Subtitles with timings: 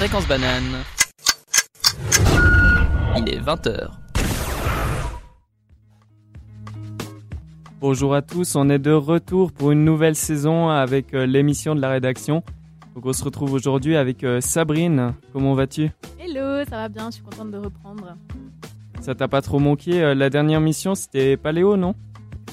[0.00, 0.82] Fréquence banane.
[3.18, 3.90] Il est 20h.
[7.82, 11.82] Bonjour à tous, on est de retour pour une nouvelle saison avec euh, l'émission de
[11.82, 12.42] la rédaction.
[12.94, 15.12] Donc on se retrouve aujourd'hui avec euh, Sabrine.
[15.34, 15.90] Comment vas-tu?
[16.18, 18.16] Hello, ça va bien, je suis contente de reprendre.
[19.02, 21.94] Ça t'a pas trop manqué euh, La dernière mission c'était Paléo, non?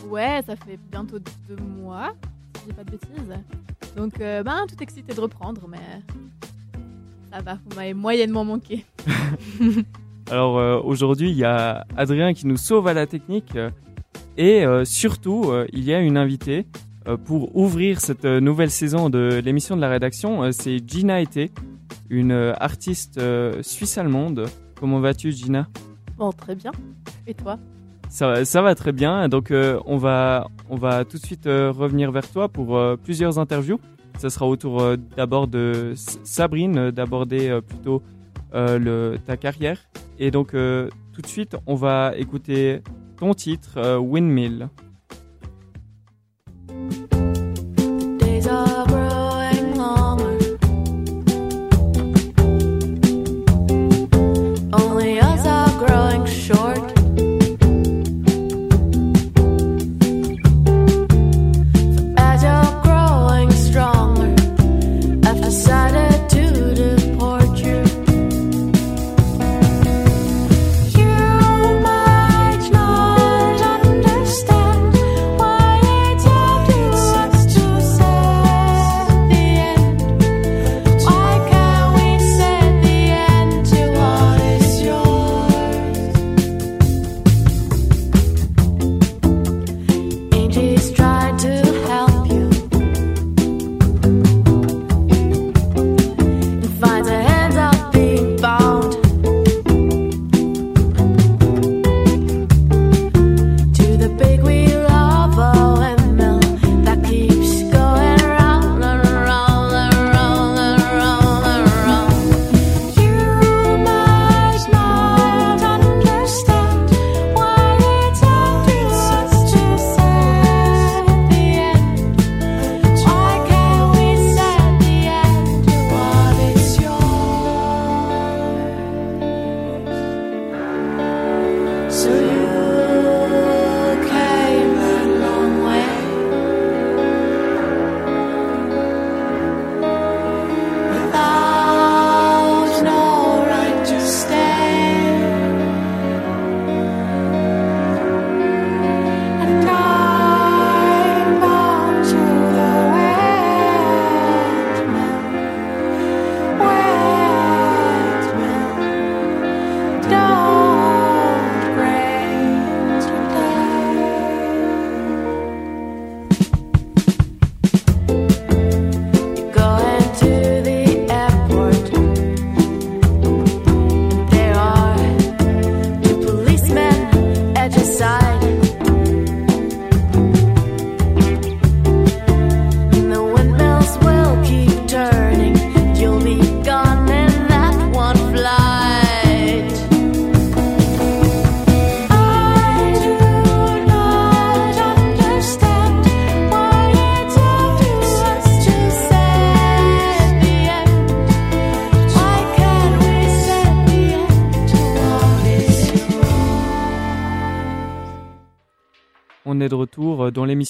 [0.10, 2.12] Ouais, ça fait bientôt deux mois,
[2.56, 3.40] si je dis pas de bêtises.
[3.96, 5.80] Donc, euh, ben, tout excité de reprendre, mais
[7.32, 8.86] ça va, vous m'avez moyennement manqué.
[10.32, 13.70] Alors euh, aujourd'hui il y a Adrien qui nous sauve à la technique euh,
[14.38, 16.68] et euh, surtout euh, il y a une invitée
[17.08, 20.44] euh, pour ouvrir cette euh, nouvelle saison de l'émission de la rédaction.
[20.44, 21.52] Euh, C'est Gina Été,
[22.10, 24.46] une euh, artiste euh, suisse-allemande.
[24.80, 25.68] Comment vas-tu Gina?
[26.18, 26.72] Bon, très bien.
[27.26, 27.58] Et toi?
[28.10, 29.28] Ça, va- ça va très bien.
[29.30, 32.96] Donc, euh, on va, on va tout de suite euh, revenir vers toi pour euh,
[32.98, 33.80] plusieurs interviews.
[34.18, 38.02] Ça sera autour euh, d'abord de Sabrine, euh, d'aborder euh, plutôt
[38.52, 39.78] ta carrière.
[40.18, 42.82] Et donc, tout de suite, on va écouter
[43.18, 44.70] ton titre, Windmill.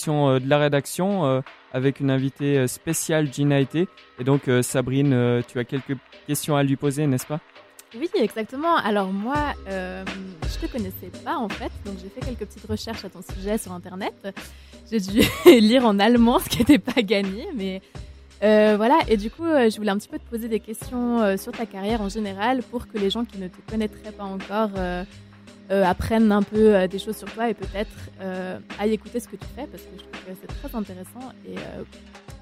[0.08, 1.41] Euh, de la rédaction euh,
[1.74, 3.59] avec une invitée euh, spéciale, Gina.
[3.59, 3.88] Et
[4.24, 5.97] donc, Sabrine, tu as quelques
[6.28, 7.40] questions à lui poser, n'est-ce pas?
[7.96, 8.75] Oui, exactement.
[8.75, 10.03] Alors moi, euh,
[10.44, 13.57] je te connaissais pas en fait, donc j'ai fait quelques petites recherches à ton sujet
[13.57, 14.13] sur Internet.
[14.91, 17.81] J'ai dû lire en allemand, ce qui n'était pas gagné, mais
[18.42, 19.00] voilà.
[19.07, 22.01] Et du coup, je voulais un petit peu te poser des questions sur ta carrière
[22.01, 24.72] en général pour que les gens qui ne te connaîtraient pas encore
[25.69, 29.28] euh, apprennent un peu euh, des choses sur toi et peut-être euh, aillent écouter ce
[29.28, 31.56] que tu fais parce que je trouve que c'est très intéressant et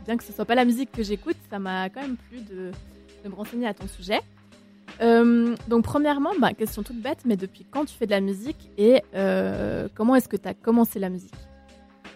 [0.05, 2.71] bien que ce soit pas la musique que j'écoute, ça m'a quand même plu de,
[3.27, 4.21] me renseigner à ton sujet.
[4.99, 9.01] Donc premièrement, bah, question toute bête, mais depuis quand tu fais de la musique et
[9.95, 11.33] comment est-ce que tu as commencé la musique?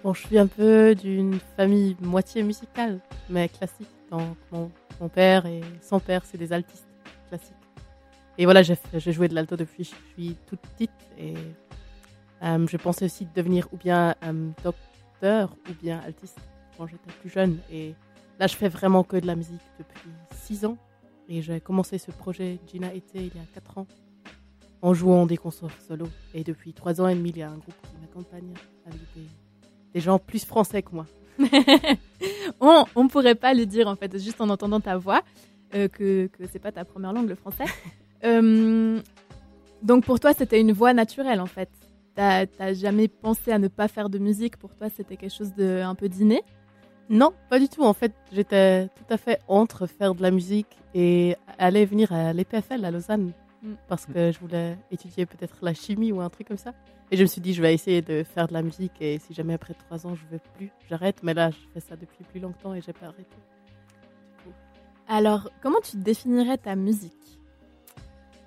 [0.03, 3.89] Bon, je suis un peu d'une famille moitié musicale, mais classique.
[4.11, 4.71] Donc, mon,
[5.01, 6.87] mon père et son père, c'est des altistes
[7.27, 7.58] classiques.
[8.39, 10.91] Et voilà, j'ai joué de l'alto depuis que je suis toute petite.
[11.17, 11.33] Et
[12.41, 16.39] euh, je pensais aussi devenir ou bien euh, docteur ou bien altiste
[16.77, 17.57] quand j'étais plus jeune.
[17.69, 17.95] Et
[18.39, 20.77] là, je fais vraiment que de la musique depuis 6 ans.
[21.27, 23.87] Et j'ai commencé ce projet Gina Été il y a 4 ans
[24.81, 26.07] en jouant des concerts solo.
[26.33, 28.53] Et depuis 3 ans et demi, il y a un groupe qui m'accompagne
[28.85, 29.27] avec des,
[29.93, 31.07] des gens plus français que moi.
[32.61, 35.23] on, on pourrait pas le dire en fait, juste en entendant ta voix,
[35.75, 37.65] euh, que, que c'est pas ta première langue, le français.
[38.23, 38.99] Euh,
[39.81, 41.69] donc pour toi, c'était une voix naturelle en fait.
[42.15, 45.53] T'as t'as jamais pensé à ne pas faire de musique Pour toi, c'était quelque chose
[45.55, 46.43] de un peu d'inné?
[47.09, 47.83] Non, pas du tout.
[47.83, 52.33] En fait, j'étais tout à fait entre faire de la musique et aller venir à
[52.33, 53.31] l'EPFL à Lausanne.
[53.63, 53.73] Mm.
[53.87, 56.73] Parce que je voulais étudier peut-être la chimie ou un truc comme ça.
[57.11, 59.01] Et je me suis dit, je vais essayer de faire de la musique.
[59.01, 61.23] Et si jamais après trois ans, je veux plus, j'arrête.
[61.23, 63.35] Mais là, je fais ça depuis plus longtemps et j'ai pas arrêté.
[65.07, 67.38] Alors, comment tu définirais ta musique?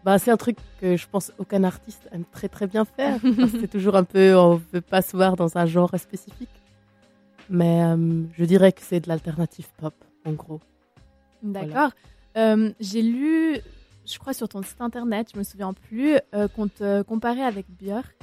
[0.04, 3.20] Bah, c'est un truc que je pense aucun artiste aime très très bien faire.
[3.60, 6.49] c'est toujours un peu, on veut pas se voir dans un genre spécifique.
[7.49, 9.94] Mais euh, je dirais que c'est de l'alternative pop,
[10.25, 10.60] en gros.
[11.43, 11.90] D'accord.
[12.37, 13.58] Euh, J'ai lu,
[14.06, 17.66] je crois sur ton site internet, je me souviens plus, euh, qu'on te comparait avec
[17.69, 18.16] Björk.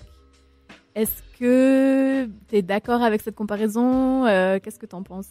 [0.96, 4.26] Est-ce que tu es d'accord avec cette comparaison?
[4.60, 5.30] Qu'est-ce que tu en penses?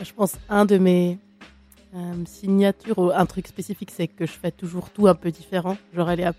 [0.00, 1.18] Je pense un de mes
[1.94, 5.76] euh, signatures ou un truc spécifique, c'est que je fais toujours tout un peu différent.
[5.94, 6.34] Genre, n'y a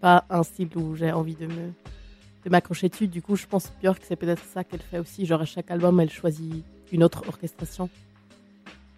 [0.00, 1.72] pas un style où j'ai envie de me
[2.44, 3.08] de m'accrocher dessus.
[3.08, 5.26] Du coup, je pense Björk, c'est peut-être ça qu'elle fait aussi.
[5.26, 7.90] Genre, à chaque album, elle choisit une autre orchestration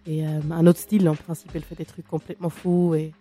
[0.05, 1.09] et euh, un autre style.
[1.09, 2.93] En principe, elle fait des trucs complètement fous.
[2.93, 3.11] Et,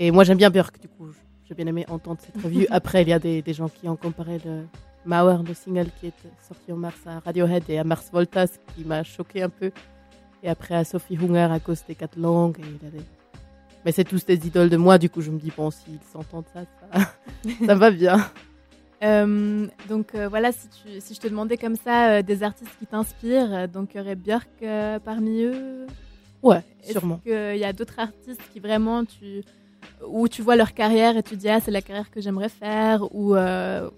[0.00, 1.06] et moi, j'aime bien Björk, du coup.
[1.48, 2.66] J'ai bien aimé entendre cette revue.
[2.70, 4.64] Après, il y a des, des gens qui ont comparé le
[5.04, 6.14] Mauer, le single qui est
[6.46, 9.70] sorti en mars à Radiohead et à Mars Voltas, qui m'a choqué un peu.
[10.42, 12.58] Et après à Sophie Hunger à cause des quatre langues.
[12.60, 13.04] Et il y a des-
[13.84, 16.44] Mais c'est tous des idoles de moi, du coup je me dis, bon, s'ils s'entendent
[16.52, 16.62] ça,
[16.92, 17.10] ça,
[17.66, 18.16] ça va bien.
[19.02, 22.70] Euh, donc euh, voilà, si, tu, si je te demandais comme ça euh, des artistes
[22.78, 24.48] qui t'inspirent, donc il y aurait Björk
[25.04, 25.86] parmi eux?
[26.42, 27.18] Ouais, Est-ce sûrement.
[27.18, 29.42] qu'il y a d'autres artistes qui vraiment tu
[30.06, 33.12] où tu vois leur carrière et tu dis ah c'est la carrière que j'aimerais faire
[33.14, 33.30] ou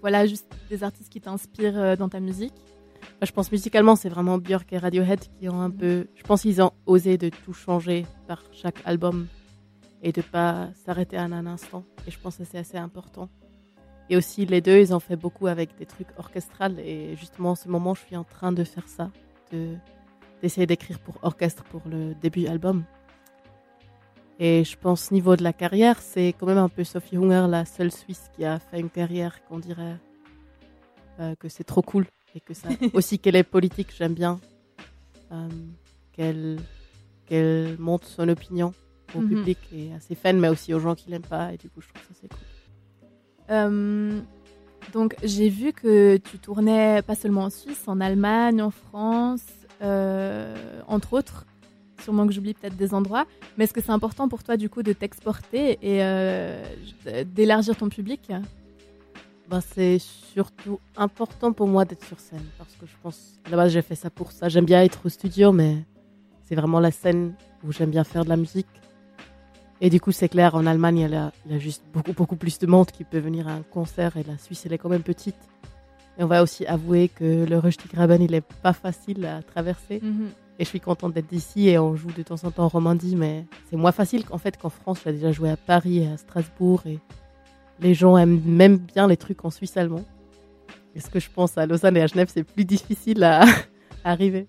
[0.01, 2.53] voilà juste des artistes qui t'inspirent dans ta musique?
[3.21, 6.07] Moi, je pense musicalement, c'est vraiment Björk et Radiohead qui ont un peu.
[6.15, 9.27] Je pense qu'ils ont osé de tout changer par chaque album
[10.03, 11.85] et de pas s'arrêter à un instant.
[12.05, 13.29] Et je pense que c'est assez important.
[14.09, 16.77] Et aussi, les deux, ils ont fait beaucoup avec des trucs orchestrales.
[16.81, 19.09] Et justement, en ce moment, je suis en train de faire ça,
[19.51, 19.75] de
[20.41, 22.83] d'essayer d'écrire pour orchestre pour le début album.
[24.39, 27.63] Et je pense, niveau de la carrière, c'est quand même un peu Sophie Hunger, la
[27.63, 29.95] seule Suisse qui a fait une carrière qu'on dirait
[31.21, 34.39] euh, que c'est trop cool et que ça aussi qu'elle est politique, j'aime bien
[35.31, 35.47] euh,
[36.13, 36.57] qu'elle
[37.27, 38.73] qu'elle montre son opinion
[39.15, 39.29] au Mhm.
[39.29, 41.53] public et à ses fans, mais aussi aux gens qui l'aiment pas.
[41.53, 42.39] Et du coup, je trouve ça c'est cool.
[43.49, 44.19] Euh,
[44.93, 49.43] donc j'ai vu que tu tournais pas seulement en Suisse, en Allemagne, en France,
[49.81, 51.45] euh, entre autres.
[52.03, 53.25] Sûrement que j'oublie peut-être des endroits.
[53.57, 56.01] Mais est-ce que c'est important pour toi du coup de t'exporter et
[57.23, 58.31] d'élargir ton public?
[59.49, 63.57] Ben, c'est surtout important pour moi d'être sur scène parce que je pense à la
[63.57, 64.49] base j'ai fait ça pour ça.
[64.49, 65.77] J'aime bien être au studio, mais
[66.43, 67.33] c'est vraiment la scène
[67.63, 68.67] où j'aime bien faire de la musique.
[69.81, 72.13] Et du coup, c'est clair, en Allemagne, il y, a, il y a juste beaucoup,
[72.13, 74.77] beaucoup plus de monde qui peut venir à un concert et la Suisse, elle est
[74.77, 75.35] quand même petite.
[76.17, 80.01] Et on va aussi avouer que le Röstigraben, il est pas facile à traverser.
[80.57, 83.17] Et je suis contente d'être ici et on joue de temps en temps en Romandie,
[83.17, 84.99] mais c'est moins facile qu'en fait qu'en France.
[85.03, 86.99] J'ai déjà joué à Paris et à Strasbourg et
[87.79, 90.03] les gens aiment même bien les trucs en suisse allemand.
[90.95, 93.43] Et ce que je pense à Lausanne et à Genève, c'est plus difficile à
[94.03, 94.47] arriver.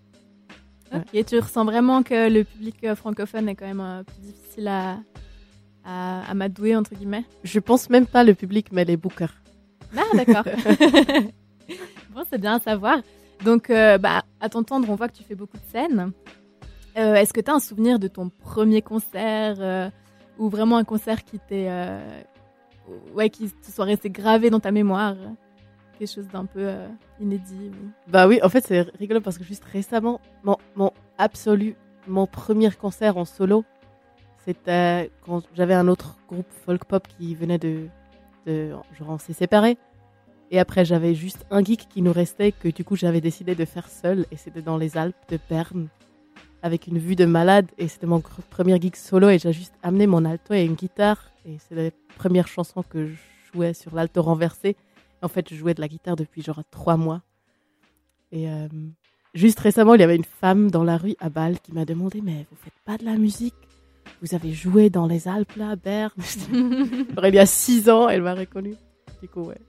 [0.95, 4.69] Ok, tu ressens vraiment que le public euh, francophone est quand même euh, plus difficile
[4.69, 4.99] à,
[5.85, 7.25] à, à m'adouer, entre guillemets?
[7.43, 9.35] Je pense même pas le public, mais les bookers.
[9.97, 10.45] Ah, d'accord.
[12.15, 12.99] bon, c'est bien à savoir.
[13.45, 16.13] Donc, euh, bah, à t'entendre, on voit que tu fais beaucoup de scènes.
[16.97, 19.91] Euh, Est-ce que tu as un souvenir de ton premier concert euh,
[20.39, 21.69] ou vraiment un concert qui t'est,
[23.15, 25.17] ouais, qui soit resté gravé dans ta mémoire
[25.99, 26.89] Quelque chose d'un peu euh,
[27.21, 27.71] inédit
[28.07, 31.75] Bah oui, en fait, c'est rigolo parce que juste récemment, mon, mon absolu,
[32.07, 33.65] mon premier concert en solo,
[34.45, 37.87] c'était quand j'avais un autre groupe folk pop qui venait de,
[38.47, 39.79] de genre on s'est séparés.
[40.51, 43.65] Et après, j'avais juste un geek qui nous restait que du coup, j'avais décidé de
[43.65, 45.89] faire seul et c'était dans les Alpes de Berne
[46.63, 50.07] avec une vue de malade et c'était mon premier geek solo et j'ai juste amené
[50.07, 53.17] mon alto et une guitare et c'est la première chanson que je
[53.53, 54.77] jouais sur l'alto renversé.
[55.23, 57.23] En fait, je jouais de la guitare depuis genre trois mois.
[58.33, 58.69] Et euh,
[59.33, 62.21] juste récemment, il y avait une femme dans la rue à Bâle qui m'a demandé
[62.21, 63.55] Mais vous faites pas de la musique?
[64.23, 66.11] Vous avez joué dans les Alpes là, à Berne
[66.53, 68.77] il y a six ans, elle m'a reconnue.
[69.23, 69.61] Du coup, ouais.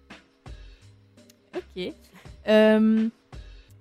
[1.55, 1.93] Ok.
[2.47, 3.09] Euh,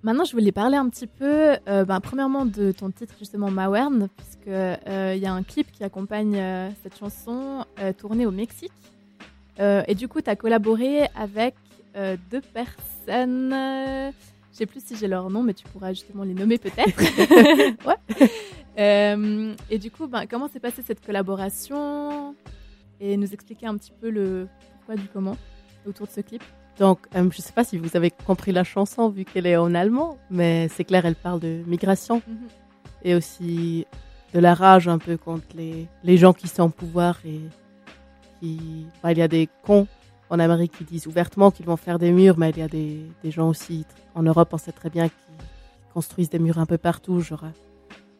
[0.03, 4.07] Maintenant, je voulais parler un petit peu, euh, ben, premièrement, de ton titre, justement, Mawern,
[4.15, 8.71] puisque euh, y a un clip qui accompagne euh, cette chanson euh, tournée au Mexique.
[9.59, 11.55] Et du coup, tu as collaboré avec
[12.29, 13.49] deux personnes.
[13.49, 14.13] je
[14.51, 16.95] sais plus si j'ai leur nom, mais tu pourras justement les nommer peut-être.
[18.77, 19.55] ouais.
[19.71, 22.35] Et du coup, ben, comment s'est passée cette collaboration?
[22.99, 25.35] Et nous expliquer un petit peu le pourquoi du comment
[25.87, 26.43] autour de ce clip?
[26.79, 29.73] Donc, euh, je sais pas si vous avez compris la chanson vu qu'elle est en
[29.73, 32.21] allemand, mais c'est clair, elle parle de migration
[33.03, 33.85] et aussi
[34.33, 37.41] de la rage un peu contre les, les gens qui sont au pouvoir et
[38.39, 38.85] qui.
[38.97, 39.87] enfin, il y a des cons
[40.29, 43.05] en Amérique qui disent ouvertement qu'ils vont faire des murs, mais il y a des,
[43.23, 45.15] des gens aussi en Europe, on sait très bien, qui
[45.93, 47.49] construisent des murs un peu partout, genre euh,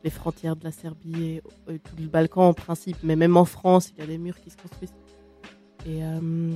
[0.04, 3.46] les frontières de la Serbie et, et tout le Balkan en principe, mais même en
[3.46, 4.96] France, il y a des murs qui se construisent.
[5.86, 6.56] Et euh,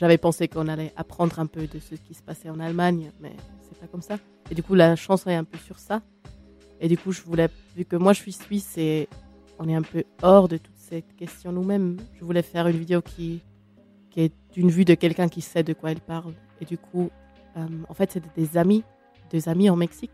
[0.00, 3.32] j'avais pensé qu'on allait apprendre un peu de ce qui se passait en Allemagne, mais
[3.62, 4.16] c'est pas comme ça.
[4.50, 6.00] Et du coup, la chanson est un peu sur ça.
[6.80, 9.10] Et du coup, je voulais, vu que moi je suis suisse et
[9.58, 13.02] on est un peu hors de toute cette question nous-mêmes, je voulais faire une vidéo
[13.02, 13.42] qui,
[14.16, 16.32] est d'une vue de quelqu'un qui sait de quoi il parle.
[16.62, 17.10] Et du coup,
[17.58, 18.82] euh, en fait, c'était des amis,
[19.30, 20.10] deux amis en Mexique.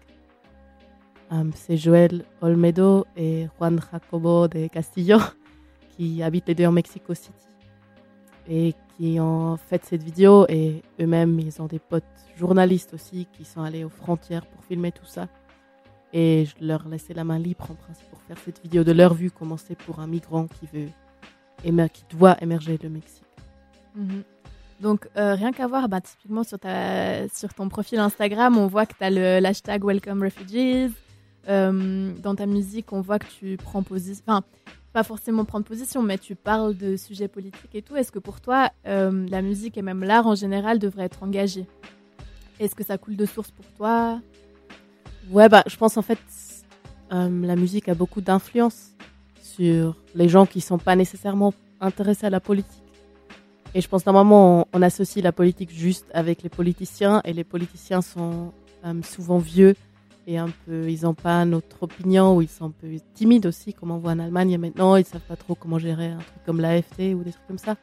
[1.32, 5.18] Euh, c'est Joël Olmedo et Juan Jacobo de Castillo
[5.96, 11.60] qui habitent les deux en Mexico City qui ont fait cette vidéo et eux-mêmes ils
[11.60, 12.04] ont des potes
[12.36, 15.28] journalistes aussi qui sont allés aux frontières pour filmer tout ça
[16.12, 19.14] et je leur laissais la main libre en principe pour faire cette vidéo de leur
[19.14, 20.88] vue comment c'est pour un migrant qui veut
[21.92, 23.24] qui doit émerger le Mexique.
[23.94, 24.22] Mhm.
[24.80, 28.84] Donc, euh, rien qu'à voir, bah, typiquement sur, ta, sur ton profil Instagram, on voit
[28.84, 30.92] que tu as le l'hashtag Welcome Refugees.
[31.48, 34.42] Euh, dans ta musique, on voit que tu prends position.
[34.96, 37.96] Pas forcément prendre position, mais tu parles de sujets politiques et tout.
[37.96, 41.66] Est-ce que pour toi, euh, la musique et même l'art en général devrait être engagé
[42.60, 44.22] Est-ce que ça coule de source pour toi?
[45.30, 46.18] Ouais, bah, je pense en fait,
[47.12, 48.92] euh, la musique a beaucoup d'influence
[49.42, 52.82] sur les gens qui sont pas nécessairement intéressés à la politique.
[53.74, 57.44] Et je pense normalement, on, on associe la politique juste avec les politiciens, et les
[57.44, 58.54] politiciens sont
[58.86, 59.74] euh, souvent vieux
[60.26, 63.72] et un peu, ils n'ont pas notre opinion, ou ils sont un peu timides aussi,
[63.74, 66.60] comme on voit en Allemagne maintenant, ils savent pas trop comment gérer un truc comme
[66.60, 67.76] l'AFD ou des trucs comme ça.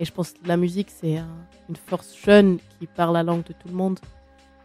[0.00, 1.28] Et je pense que la musique, c'est un-
[1.68, 3.98] une force jeune qui parle la langue de tout le monde.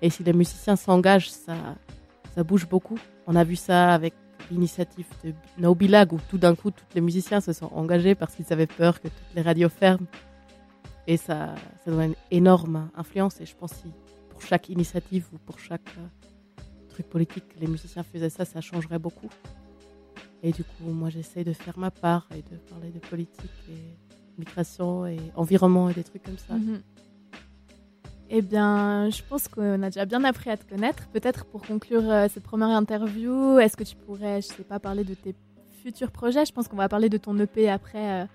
[0.01, 1.55] Et si les musiciens s'engagent, ça,
[2.35, 2.97] ça bouge beaucoup.
[3.27, 4.13] On a vu ça avec
[4.51, 8.35] l'initiative de No Bilag, où tout d'un coup, tous les musiciens se sont engagés parce
[8.35, 10.07] qu'ils avaient peur que toutes les radios ferment.
[11.07, 13.39] Et ça, ça doit une énorme influence.
[13.39, 13.87] Et je pense que
[14.31, 16.01] pour chaque initiative ou pour chaque euh,
[17.03, 19.29] politique, les musiciens faisaient ça, ça changerait beaucoup.
[20.43, 24.39] Et du coup, moi, j'essaie de faire ma part et de parler de politique et
[24.39, 26.53] migration et environnement et des trucs comme ça.
[26.53, 26.81] Mhm.
[28.31, 31.07] Eh bien, je pense qu'on a déjà bien appris à te connaître.
[31.07, 35.03] Peut-être pour conclure euh, cette première interview, est-ce que tu pourrais, je sais pas, parler
[35.03, 35.33] de tes
[35.83, 36.45] futurs projets?
[36.45, 38.25] Je pense qu'on va parler de ton EP après, euh,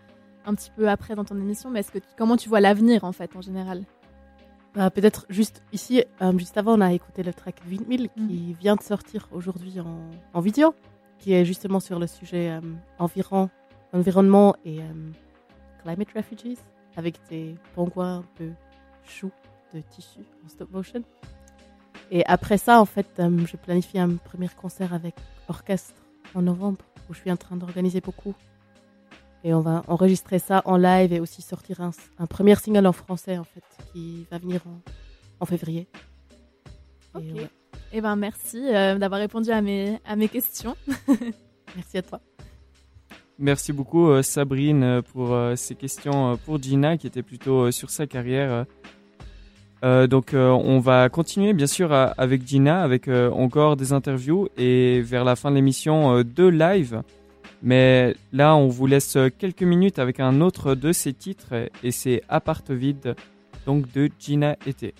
[0.46, 1.70] un petit peu après dans ton émission.
[1.70, 3.84] Mais est-ce que comment tu vois l'avenir en fait en général?
[4.74, 8.76] Bah, Peut-être juste ici, euh, juste avant, on a écouté le track 20000 qui vient
[8.76, 10.74] de sortir aujourd'hui en, en vidéo,
[11.18, 12.60] qui est justement sur le sujet euh,
[12.98, 13.50] environ,
[13.92, 15.10] environnement et euh,
[15.82, 16.58] climate refugees,
[16.96, 18.50] avec des pingouins un peu
[19.04, 19.30] choux
[19.72, 21.02] de tissu en stop motion.
[22.10, 25.14] Et après ça, en fait, euh, je planifie un premier concert avec
[25.48, 25.94] orchestre
[26.34, 26.78] en novembre,
[27.08, 28.34] où je suis en train d'organiser beaucoup.
[29.46, 32.92] Et on va enregistrer ça en live et aussi sortir un, un premier single en
[32.92, 34.80] français, en fait, qui va venir en,
[35.40, 35.86] en février.
[37.14, 37.22] Et Ok.
[37.36, 37.48] ouais,
[37.92, 40.74] Eh ben, merci euh, d'avoir répondu à mes, à mes questions.
[41.76, 42.20] merci à toi.
[43.38, 47.64] Merci beaucoup euh, Sabrine euh, pour euh, ces questions euh, pour Gina qui était plutôt
[47.66, 48.64] euh, sur sa carrière.
[50.08, 54.48] donc euh, on va continuer bien sûr à- avec Gina avec euh, encore des interviews
[54.56, 57.02] et vers la fin de l'émission euh, deux lives.
[57.64, 62.22] Mais là on vous laisse quelques minutes avec un autre de ses titres et c'est
[62.28, 63.16] Appart vide
[63.64, 64.94] donc de Gina Été.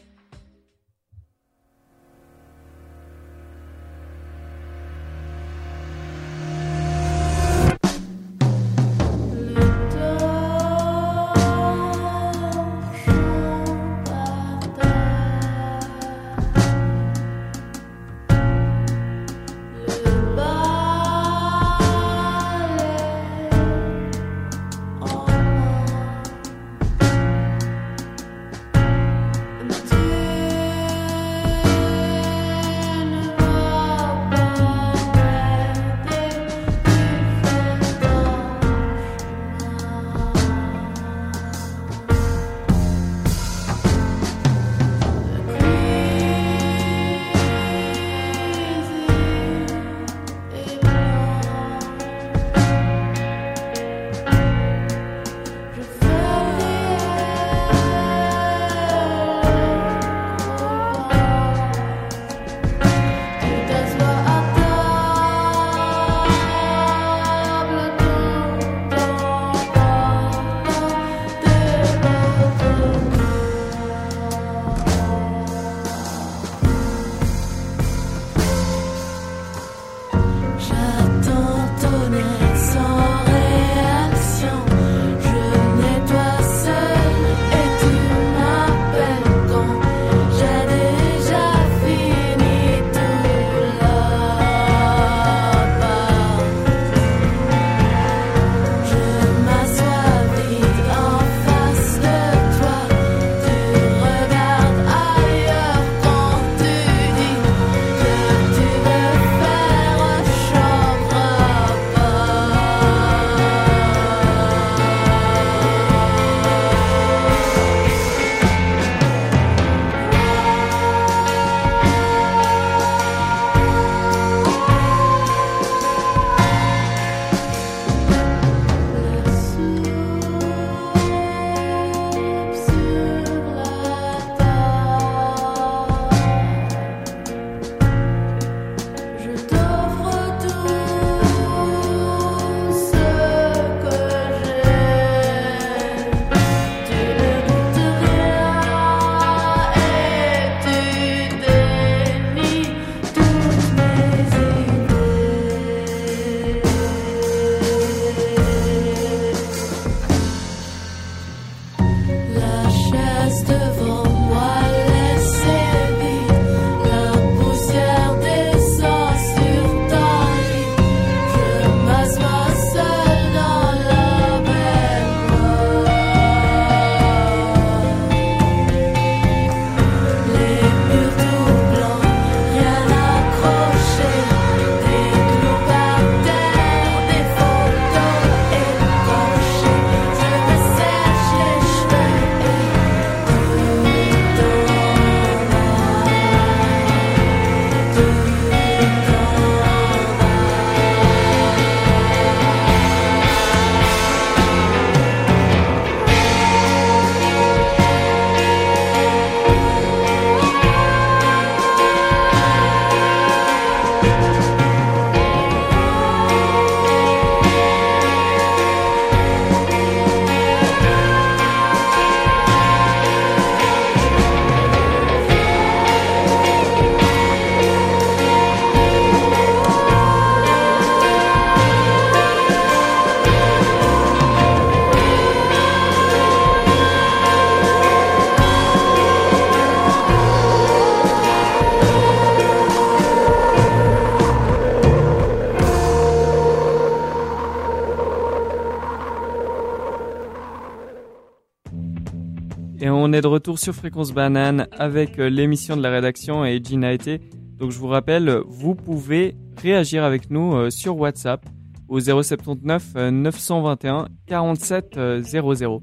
[253.44, 257.20] Retour sur Fréquence Banane avec euh, l'émission de la rédaction et Gina été.
[257.59, 261.44] Donc je vous rappelle, vous pouvez réagir avec nous euh, sur WhatsApp
[261.87, 265.83] au 079 euh, 921 47 euh, 00.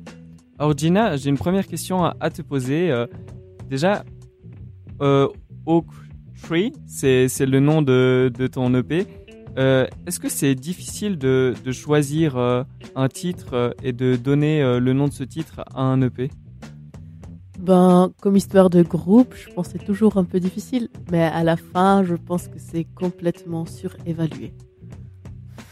[0.57, 2.89] Alors Gina, j'ai une première question à, te poser.
[2.89, 3.05] Euh,
[3.69, 4.05] déjà,
[4.99, 5.85] Oak
[6.41, 9.05] Tree, c'est le nom de, ton EP.
[9.55, 12.37] Est-ce que c'est difficile de, choisir
[12.95, 16.31] un titre et de donner le nom de ce titre à un EP
[17.61, 21.43] Ben, comme histoire de groupe, je pense que c'est toujours un peu difficile, mais à
[21.43, 24.51] la fin, je pense que c'est complètement surévalué.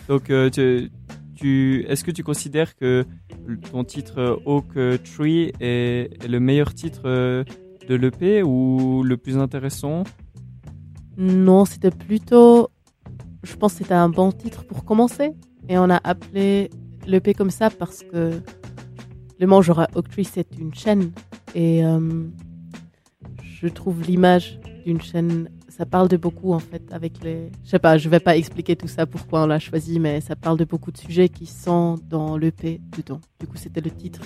[0.07, 0.91] Donc, euh, tu,
[1.33, 3.05] tu, est-ce que tu considères que
[3.71, 9.17] ton titre euh, Oak euh, Tree est, est le meilleur titre de l'EP ou le
[9.17, 10.03] plus intéressant?
[11.17, 12.69] Non, c'était plutôt.
[13.41, 15.31] Je pense que c'était un bon titre pour commencer.
[15.67, 16.69] Et on a appelé
[17.07, 18.31] l'EP comme ça parce que
[19.39, 21.11] le Mangera Oak Tree, c'est une chaîne.
[21.55, 21.99] Et euh,
[23.43, 25.49] je trouve l'image d'une chaîne.
[25.69, 27.49] Ça parle de beaucoup en fait avec les.
[27.63, 30.35] Je sais pas, je vais pas expliquer tout ça pourquoi on l'a choisi, mais ça
[30.35, 33.21] parle de beaucoup de sujets qui sont dans l'EP dedans.
[33.39, 34.21] Du coup, c'était le titre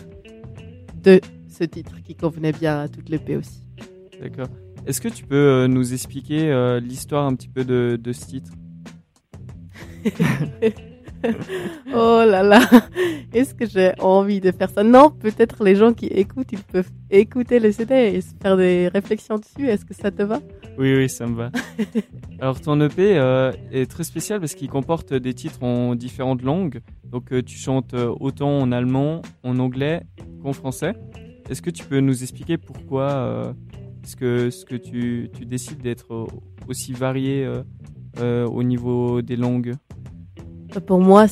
[1.04, 3.68] de ce titre qui convenait bien à toute l'EP aussi.
[4.20, 4.48] D'accord.
[4.86, 8.26] Est-ce que tu peux euh, nous expliquer euh, l'histoire un petit peu de, de ce
[8.26, 8.52] titre?
[11.94, 12.62] oh là là,
[13.34, 14.84] est-ce que j'ai envie de faire ça?
[14.84, 18.88] Non, peut-être les gens qui écoutent, ils peuvent écouter le CD et se faire des
[18.88, 19.68] réflexions dessus.
[19.68, 20.40] Est-ce que ça te va?
[20.78, 21.52] Oui, oui, ça me va.
[22.40, 26.82] Alors, ton EP euh, est très spécial parce qu'il comporte des titres en différentes langues.
[27.14, 30.02] Donc, euh, tu chantes euh, autant en allemand, en anglais
[30.42, 30.94] qu'en français.
[31.48, 33.54] Est-ce que tu peux nous expliquer pourquoi euh,
[34.04, 36.28] est-ce que, ce que tu, tu décides d'être
[36.68, 37.48] aussi varié
[38.20, 39.74] au niveau des langues?
[40.80, 41.28] Pour moi,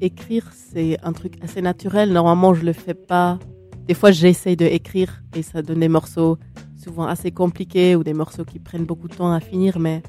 [0.00, 2.12] écrire, c'est un truc assez naturel.
[2.12, 3.38] Normalement, je le fais pas.
[3.86, 6.38] Des fois, j'essaye de écrire et ça donne des morceaux
[6.76, 9.78] souvent assez compliqués ou des morceaux qui prennent beaucoup de temps à finir.
[9.78, 10.02] Mais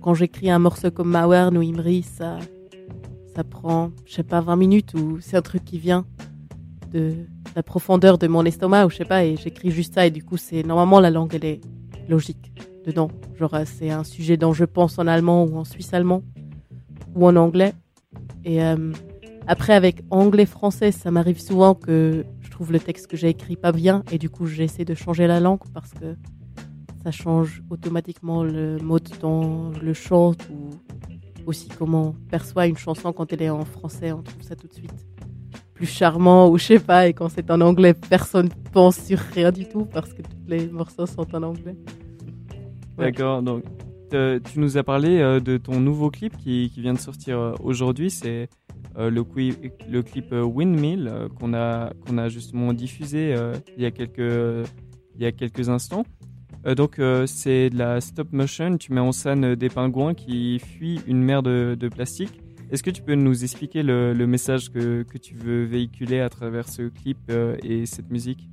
[0.00, 2.38] quand j'écris un morceau comme Mauern ou Imri, ça,
[3.34, 6.06] ça prend, je sais pas, 20 minutes ou c'est un truc qui vient
[6.92, 7.14] de
[7.56, 10.22] la profondeur de mon estomac ou je sais pas et j'écris juste ça et du
[10.22, 11.60] coup, c'est normalement la langue, elle est
[12.08, 12.52] logique
[12.86, 13.10] dedans.
[13.38, 16.22] Genre, euh, c'est un sujet dont je pense en allemand ou en suisse allemand
[17.14, 17.74] ou en anglais.
[18.44, 18.92] Et euh,
[19.46, 23.72] après, avec anglais-français, ça m'arrive souvent que je trouve le texte que j'ai écrit pas
[23.72, 26.16] bien et du coup, j'essaie de changer la langue parce que
[27.02, 30.70] ça change automatiquement le mode dont je le chante ou
[31.46, 34.12] aussi comment on perçoit une chanson quand elle est en français.
[34.12, 34.92] On trouve ça tout de suite
[35.78, 37.08] plus charmant ou je sais pas.
[37.08, 40.68] Et quand c'est en anglais, personne pense sur rien du tout parce que tous les
[40.68, 41.76] morceaux sont en anglais.
[42.98, 43.42] D'accord.
[43.42, 43.62] Donc,
[44.10, 48.10] tu nous as parlé euh, de ton nouveau clip qui, vient de sortir euh, aujourd'hui.
[48.10, 48.48] C'est
[48.96, 49.22] euh, le,
[50.02, 53.90] clip euh, Windmill euh, qu'on a, justement diffusé euh, il, y a
[55.32, 56.04] quelques, instants.
[56.66, 58.76] Euh, donc, euh, c'est de la stop motion.
[58.78, 62.40] Tu mets en scène euh, des pingouins qui fuient une mer de, plastique.
[62.70, 66.88] Est-ce que tu peux nous expliquer le, message que, tu veux véhiculer à travers ce
[66.88, 68.50] clip euh, et cette musique?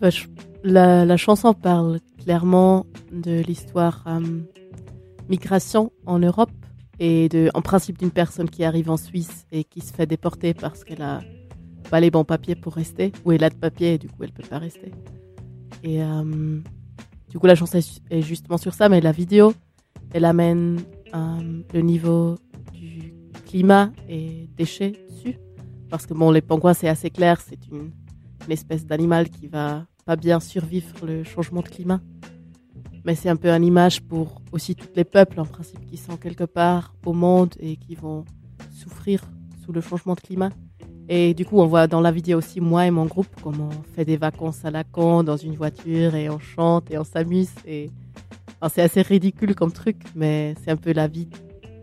[0.00, 0.26] Bah, je-
[0.64, 4.20] la, chanson parle clairement de l'histoire euh,
[5.28, 6.50] migration en Europe
[6.98, 10.54] et de, en principe d'une personne qui arrive en Suisse et qui se fait déporter
[10.54, 11.20] parce qu'elle a
[11.90, 14.32] pas les bons papiers pour rester ou elle a de papiers et du coup elle
[14.32, 14.92] peut pas rester.
[15.82, 16.60] Et euh,
[17.28, 17.78] du coup la chanson
[18.10, 19.52] est, justement sur ça, mais la vidéo
[20.12, 20.80] elle amène
[21.14, 22.36] euh, le niveau
[22.72, 23.14] du
[23.46, 25.38] climat et déchets dessus
[25.90, 27.90] parce que bon les pingouins c'est assez clair, c'est une
[28.48, 32.00] espèce d'animal qui va pas bien survivre le changement de climat.
[33.04, 36.16] Mais c'est un peu une image pour aussi tous les peuples, en principe, qui sont
[36.16, 38.24] quelque part au monde et qui vont
[38.70, 39.22] souffrir
[39.64, 40.50] sous le changement de climat.
[41.08, 43.94] Et du coup, on voit dans la vidéo aussi, moi et mon groupe, comment on
[43.94, 47.50] fait des vacances à Lacan dans une voiture et on chante et on s'amuse.
[47.66, 47.90] Et
[48.72, 51.28] c'est assez ridicule comme truc, mais c'est un peu la vie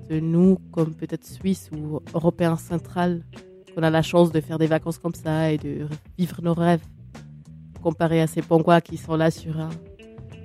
[0.10, 3.24] de nous, comme peut-être Suisse ou Européens central,
[3.76, 5.86] qu'on a la chance de faire des vacances comme ça et de
[6.18, 6.82] vivre nos rêves.
[7.82, 9.70] Comparé à ces pingouins qui sont là sur un,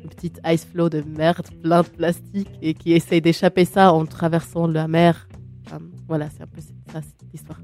[0.08, 4.66] petit ice flow de merde plein de plastique et qui essayent d'échapper ça en traversant
[4.66, 5.28] la mer.
[5.66, 7.58] Enfin, voilà, c'est un peu ça, cette histoire.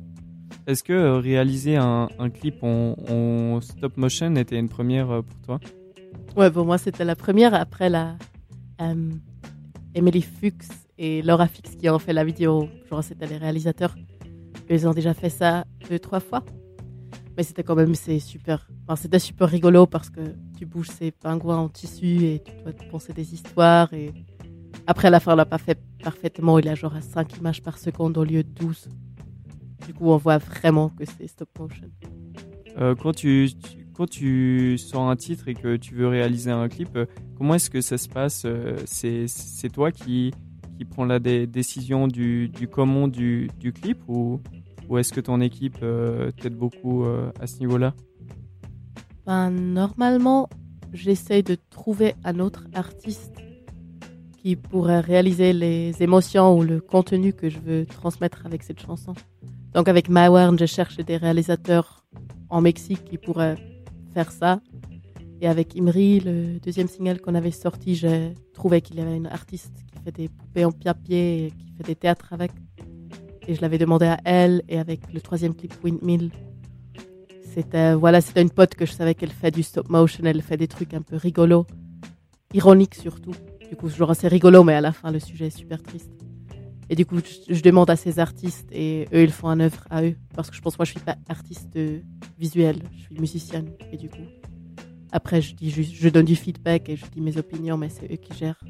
[0.67, 5.23] Est-ce que euh, réaliser un, un clip en, en stop motion était une première euh,
[5.23, 5.61] pour toi?
[6.37, 7.55] Ouais, pour moi, c'était la première.
[7.55, 8.17] Après, la
[8.81, 9.11] euh,
[9.95, 13.95] Emily Fuchs et Laura Fix qui ont fait la vidéo, genre, c'était les réalisateurs.
[14.69, 16.45] Ils ont déjà fait ça deux, trois fois.
[17.37, 18.69] Mais c'était quand même, c'est super.
[18.97, 20.21] C'était super rigolo parce que
[20.59, 23.93] tu bouges ces pingouins en tissu et tu dois te penser des histoires.
[23.95, 24.13] Et
[24.87, 26.59] après, à la fin, on l'a pas fait parfaitement.
[26.59, 28.89] Il a genre à 5 images par seconde au lieu de 12.
[29.87, 31.89] Du coup, on voit vraiment que c'est stop motion.
[32.79, 33.49] Euh, quand, tu,
[33.95, 37.71] quand tu sors un titre et que tu veux réaliser un clip, euh, comment est-ce
[37.71, 39.27] que ça se passe Euh, C'est
[39.73, 40.33] toi qui,
[40.77, 43.99] qui prends la dé- décision du, du comment du, du clip
[44.91, 47.95] ou est-ce que ton équipe euh, t'aide beaucoup euh, à ce niveau-là?
[49.25, 50.51] Ben, normalement,
[50.93, 53.33] j'essaye de trouver un autre artiste
[54.37, 59.15] qui pourrait réaliser les émotions ou le contenu que je veux transmettre avec cette chanson.
[59.75, 62.05] Donc avec My World, je cherche des réalisateurs
[62.49, 63.57] en Mexique qui pourraient
[64.13, 64.61] faire ça.
[65.41, 69.29] Et avec Imri, le deuxième single qu'on avait sorti, j'ai trouvé qu'il y avait une
[69.29, 72.51] artiste qui fait des poupées en papier et qui fait des théâtres avec.
[73.49, 74.63] Et je l'avais demandé à elle.
[74.69, 76.31] Et avec le troisième clip Windmill,
[77.55, 80.57] c'était voilà, c'était une pote que je savais qu'elle fait du stop motion, elle fait
[80.57, 81.67] des trucs un peu rigolos,
[82.55, 83.33] ironiques surtout.
[83.69, 86.11] Du coup, genre c'est rigolo, mais à la fin le sujet est super triste.
[86.89, 90.03] Et du coup, je, demande à ces artistes et eux ils font un œuvre à
[90.03, 92.01] eux parce que je pense moi je suis pas artiste euh,
[92.39, 94.27] visuel, je suis musicienne et du coup
[95.13, 98.17] après je dis je donne du feedback et je dis mes opinions, mais c'est eux
[98.17, 98.61] qui gèrent.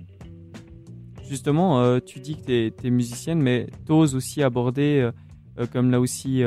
[1.31, 5.13] Justement, euh, tu dis que tu es, musicienne, mais t'oses aussi aborder, euh,
[5.61, 6.43] euh, comme l'a aussi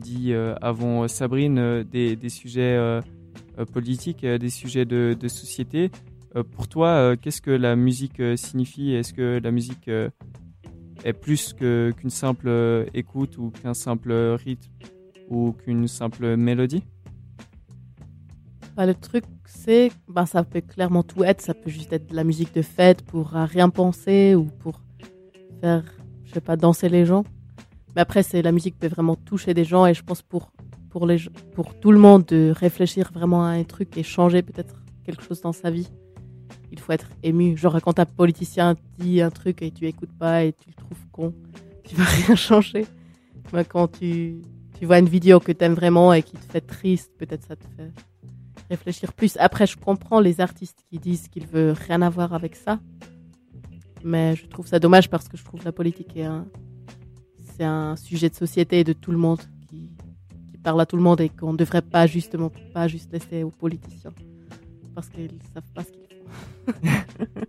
[0.00, 3.00] dit avant Sabrine, des, sujets
[3.74, 5.90] politiques, des sujets de, société.
[6.52, 8.92] Pour toi, qu'est-ce que la musique signifie?
[8.92, 9.90] Est-ce que la musique
[11.04, 14.70] est plus qu'une simple écoute ou qu'un simple rythme
[15.28, 16.84] ou qu'une simple mélodie?
[18.76, 19.24] Bah, le truc,
[20.08, 21.40] bah, ça peut clairement tout être.
[21.40, 24.80] Ça peut juste être de la musique de fête pour euh, rien penser ou pour
[25.60, 25.84] faire,
[26.24, 27.24] je sais pas, danser les gens.
[27.94, 30.50] Mais après, c'est la musique peut vraiment toucher des gens et je pense pour
[30.90, 31.18] pour les
[31.54, 35.40] pour tout le monde de réfléchir vraiment à un truc et changer peut-être quelque chose
[35.40, 35.88] dans sa vie.
[36.70, 37.56] Il faut être ému.
[37.56, 41.06] Genre quand un politicien dit un truc et tu écoutes pas et tu le trouves
[41.12, 41.34] con,
[41.84, 42.86] tu vas rien changer.
[43.52, 44.40] Mais quand tu
[44.78, 47.64] tu vois une vidéo que t'aimes vraiment et qui te fait triste, peut-être ça te
[47.76, 47.92] fait
[48.74, 49.36] réfléchir plus.
[49.38, 52.80] Après, je comprends les artistes qui disent qu'ils veulent rien avoir avec ça.
[54.04, 56.46] Mais je trouve ça dommage parce que je trouve la politique est un,
[57.54, 59.90] c'est un sujet de société et de tout le monde qui,
[60.62, 63.50] parle à tout le monde et qu'on ne devrait pas justement pas juste laisser aux
[63.50, 64.12] politiciens
[64.94, 66.22] parce qu'ils savent pas ce qu'ils font.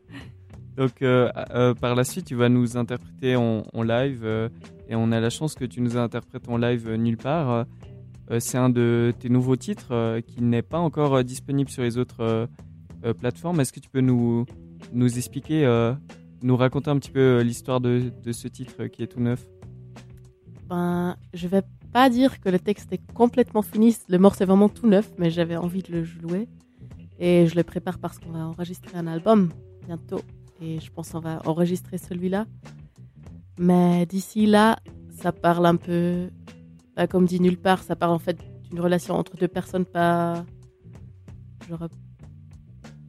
[0.77, 4.49] Donc, euh, euh, par la suite, tu vas nous interpréter en, live euh,
[4.89, 7.65] et on a la chance que tu nous interprètes en live nulle part.
[8.31, 11.83] Euh, c'est un de tes nouveaux titres euh, qui n'est pas encore euh, disponible sur
[11.83, 12.47] les autres
[13.19, 13.59] plateformes.
[13.59, 14.45] Est-ce que tu peux nous,
[14.93, 15.65] nous expliquer,
[16.41, 19.45] nous raconter un petit peu l'histoire de, ce titre qui est tout neuf?
[20.69, 23.93] Ben, je vais pas dire que le texte est complètement fini.
[24.07, 26.47] Le morceau est vraiment tout neuf, mais j'avais envie de le jouer.
[27.19, 29.49] Et je le prépare parce qu'on va enregistrer un album
[29.85, 30.21] bientôt.
[30.61, 32.45] Et je pense qu'on va enregistrer celui-là.
[33.57, 34.79] Mais d'ici là,
[35.11, 36.29] ça parle un peu,
[36.95, 38.37] bah, comme dit nulle part, ça parle en fait
[38.69, 40.45] d'une relation entre deux personnes pas,
[41.69, 41.87] genre,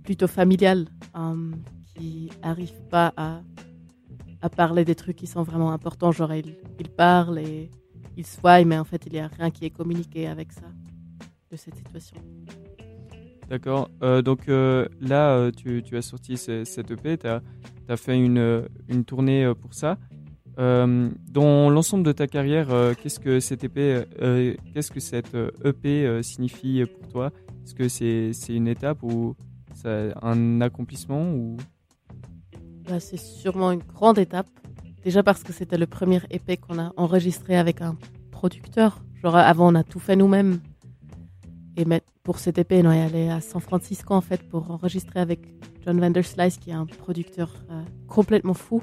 [0.03, 1.51] plutôt familiale, euh,
[1.95, 3.41] qui arrivent pas à,
[4.43, 6.13] à parler des trucs qui sont vraiment importants.
[6.13, 7.71] Genre, ils, ils parlent et
[8.17, 10.67] ils se voient, mais en fait, il n'y a rien qui est communiqué avec ça,
[11.51, 12.17] de cette situation.
[13.49, 13.91] D'accord.
[14.03, 17.43] Euh, donc euh, là, tu, tu as sorti ce- cette EP, tu as,
[17.97, 19.99] fait une, une tournée pour ça.
[20.59, 25.35] Euh, dans l'ensemble de ta carrière, euh, qu'est-ce que cette EP, euh, qu'est-ce que cette
[25.65, 27.33] EP euh, signifie pour toi?
[27.65, 29.35] Est-ce que c'est une étape ou
[29.85, 31.57] un accomplissement
[32.89, 34.47] Bah, c'est sûrement une grande étape.
[35.03, 37.97] Déjà parce que c'était le premier EP qu'on a enregistré avec un
[38.31, 39.03] producteur.
[39.23, 40.61] Genre avant, on a tout fait nous-mêmes.
[41.77, 41.85] Et
[42.23, 45.41] pour cet EP, on est allé à San Francisco en fait pour enregistrer avec
[45.85, 47.53] John Vanderslice, qui est un producteur
[48.07, 48.83] complètement fou,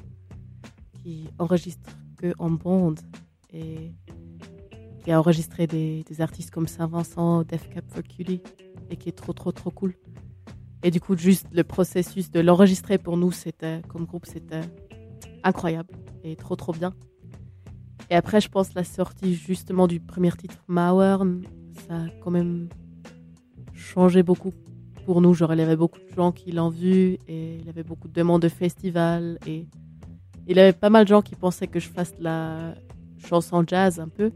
[1.04, 3.00] qui enregistre que en bande
[3.52, 3.92] et
[5.04, 8.04] qui a enregistré des, artistes comme Saint-Vincent, Def Cap for
[8.90, 9.96] et qui est trop trop trop cool.
[10.84, 14.62] Et du coup, juste le processus de l'enregistrer pour nous, c'était, comme groupe, c'était
[15.44, 16.94] incroyable et trop trop bien.
[18.10, 21.44] Et après, je pense la sortie justement du premier titre, Mauern,
[21.88, 22.70] ça a quand même
[23.74, 24.52] changé beaucoup
[25.06, 25.34] pour nous.
[25.34, 28.08] Genre, il y avait beaucoup de gens qui l'ont vu et il y avait beaucoup
[28.08, 29.68] de demandes de festivals et
[30.47, 32.75] il y avait pas mal de gens qui pensaient que je fasse la
[33.25, 34.32] chanson jazz un peu.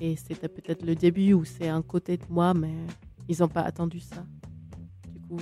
[0.00, 2.74] Et c'était peut-être le début où c'est un côté de moi, mais
[3.28, 4.24] ils n'ont pas attendu ça.
[5.08, 5.40] Du coup,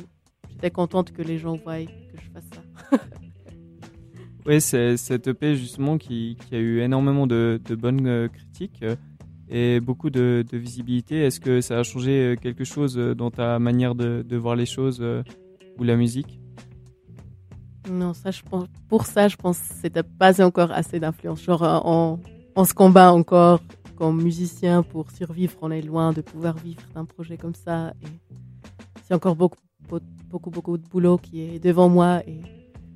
[0.51, 2.99] j'étais contente que les gens voient que je fasse ça.
[4.47, 8.97] Oui, c'est cette EP justement qui, a eu énormément de, bonnes euh, critiques euh,
[9.51, 11.23] et beaucoup de, visibilité.
[11.23, 15.05] Est-ce que ça a changé euh, quelque chose dans ta manière de, voir les choses
[15.79, 16.40] ou la musique?
[17.91, 21.43] Non, ça, je pense, pour ça, je pense que c'était pas encore assez d'influence.
[21.43, 22.19] Genre, euh,
[22.55, 23.61] on, se combat encore
[23.97, 27.93] comme musicien pour survivre, on est loin de pouvoir vivre d'un projet comme ça.
[29.03, 29.59] C'est encore beaucoup,
[30.29, 32.23] beaucoup, beaucoup, de boulot qui est devant moi.
[32.29, 32.41] Et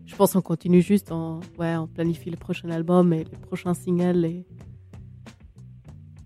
[0.06, 3.74] je pense qu'on continue juste, on, ouais, on planifie le prochain album et les prochains
[3.74, 4.24] singles.
[4.24, 4.46] Et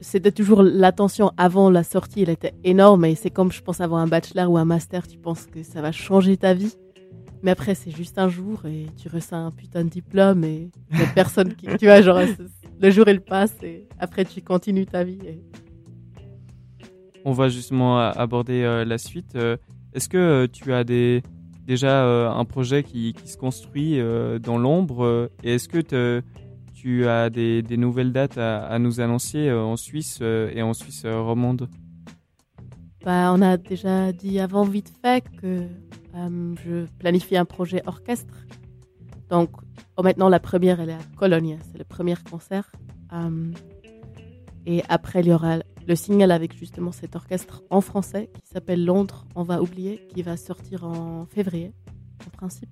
[0.00, 3.06] c'était toujours l'attention avant la sortie, elle était énorme.
[3.06, 5.80] Et c'est comme, je pense, avoir un bachelor ou un master, tu penses que ça
[5.80, 6.74] va changer ta vie?
[7.42, 10.98] Mais après, c'est juste un jour et tu reçois un putain de diplôme et il
[10.98, 12.20] y a personne qui, tu vois, genre,
[12.80, 15.18] le jour il passe et après tu continues ta vie.
[15.24, 15.44] et-
[17.24, 19.34] On va justement aborder euh, la suite.
[19.36, 19.56] Euh,
[19.92, 21.22] Est-ce que euh, tu as des,
[21.66, 23.98] déjà euh, un projet qui, qui se construit
[24.42, 26.22] dans l'ombre Et est-ce que
[26.74, 31.04] tu as des, des nouvelles dates à, à nous annoncer en Suisse et en Suisse
[31.06, 31.68] romande?
[33.04, 35.66] Bah, on a déjà dit avant vite fait que
[36.18, 38.34] euh, je planifie un projet orchestre.
[39.30, 39.50] Donc,
[39.96, 41.58] oh, maintenant, la première, elle est à Cologne.
[41.70, 42.70] C'est le premier concert.
[43.12, 43.52] Euh,
[44.66, 48.84] et après, il y aura le single avec justement cet orchestre en français qui s'appelle
[48.84, 51.72] Londres, on va oublier, qui va sortir en février,
[52.26, 52.68] en principe.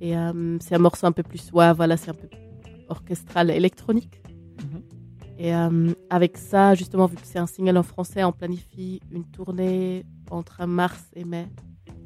[0.00, 2.28] Et euh, c'est un morceau un peu plus, ouais, voilà, c'est un peu
[2.88, 4.22] orchestral électronique.
[4.62, 4.82] Mhm.
[5.38, 9.24] Et euh, avec ça, justement, vu que c'est un single en français, on planifie une
[9.24, 11.48] tournée entre mars et mai,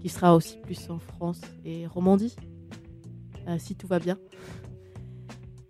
[0.00, 2.37] qui sera aussi plus en France et Romandie,
[3.48, 4.18] euh, si tout va bien.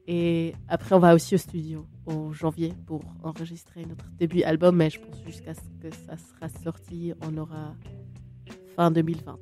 [0.06, 4.90] Et après, on va aussi au studio en janvier pour enregistrer notre début album, mais
[4.90, 7.74] je pense jusqu'à ce que ça sera sorti, on aura
[8.76, 9.38] fin 2020.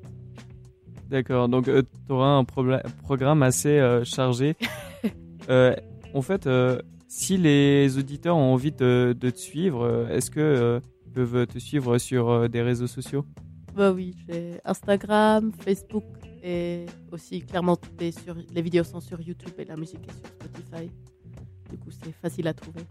[1.10, 4.56] D'accord, donc tu auras un programme assez euh, chargé.
[5.50, 5.76] Euh,
[6.14, 6.80] en fait, euh,
[7.16, 11.46] si les auditeurs ont envie de, de te suivre, euh, est-ce que euh, ils peuvent
[11.46, 13.24] te suivre sur euh, des réseaux sociaux?
[13.74, 16.04] Bah oui, j'ai Instagram, Facebook
[16.44, 20.90] et aussi clairement sur, les vidéos sont sur YouTube et la musique est sur Spotify.
[21.70, 22.82] Du coup, c'est facile à trouver.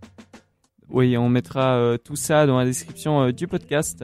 [0.89, 4.03] Oui, on mettra euh, tout ça dans la description euh, du podcast.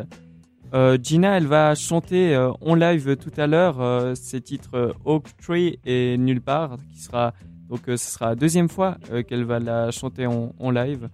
[0.73, 6.17] Euh, Gina, elle va chanter en live tout à l'heure ses titres Oak Tree et
[6.17, 7.33] Nulle part, qui sera
[7.67, 11.09] donc ce sera la deuxième fois qu'elle va la chanter en, en live.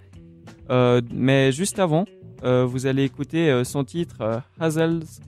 [0.70, 2.04] Mais juste avant,
[2.44, 5.22] vous allez écouter son titre Hazel's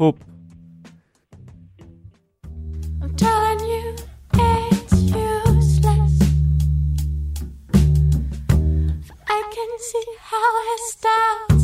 [0.00, 0.24] Hope.
[3.02, 3.96] I'm telling you,
[4.32, 6.16] it's useless.
[9.28, 11.59] I can see how his doubts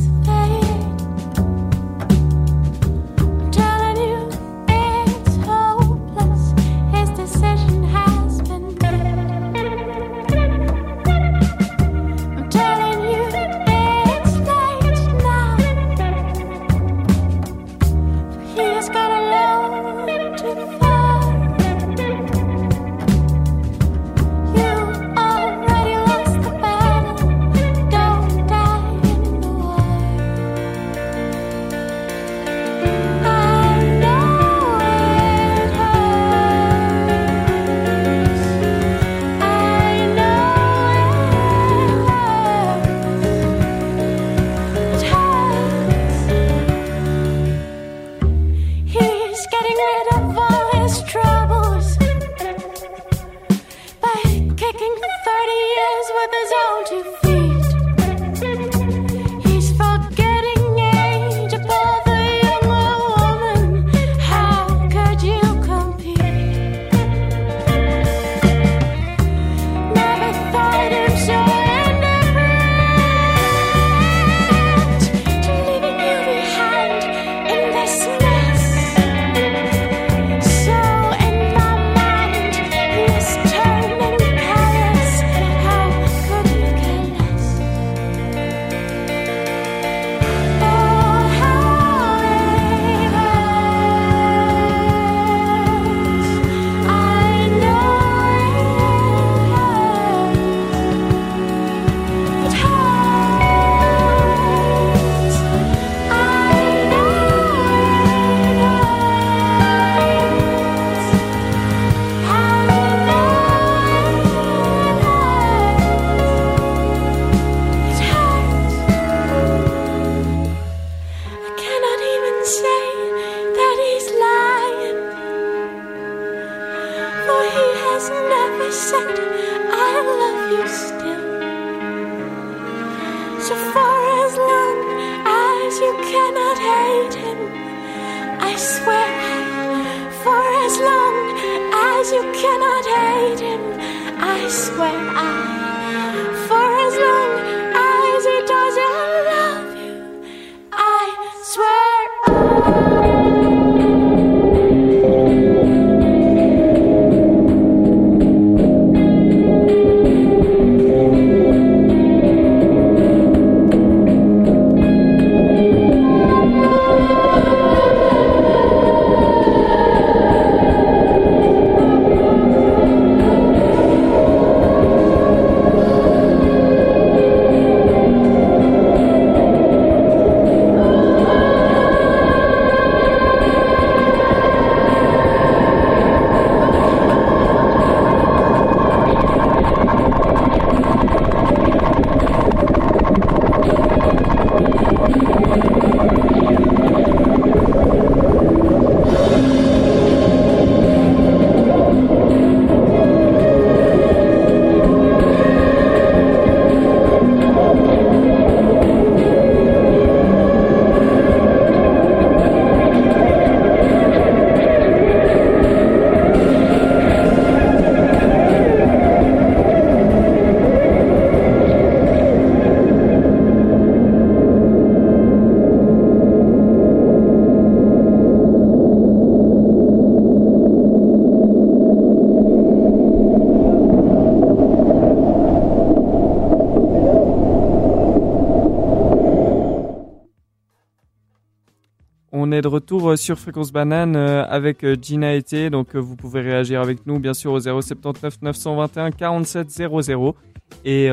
[242.87, 245.70] retour euh, sur Fréquence Banane euh, avec euh, Gina Thé.
[245.70, 250.37] Donc vous pouvez réagir avec nous bien sûr au 079 921 47 00.
[250.84, 251.09] Et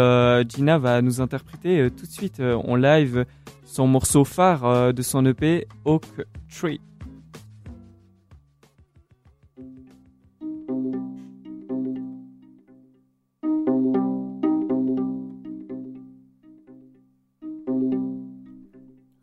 [0.50, 3.26] Gina va nous interpréter tout de suite en live
[3.66, 6.06] son morceau phare de son EP Oak
[6.50, 6.80] Tree.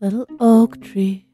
[0.03, 1.26] Little oak tree,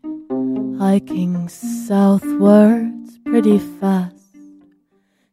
[0.86, 4.36] hiking southwards pretty fast.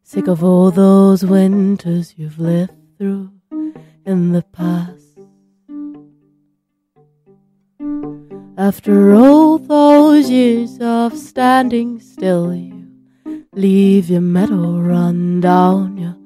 [0.01, 3.29] Sick of all those winters you've lived through
[4.03, 5.19] in the past.
[8.57, 12.87] After all those years of standing still, you
[13.53, 16.17] leave your meadow, run down your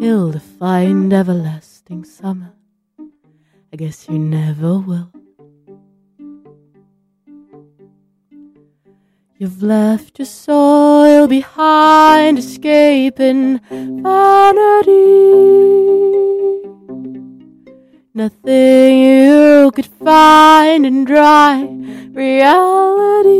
[0.00, 2.52] hill to find everlasting summer.
[3.72, 5.17] I guess you never will.
[9.40, 14.88] You've left your soil behind, escaping vanity.
[18.12, 21.68] Nothing you could find in dry
[22.10, 23.36] reality.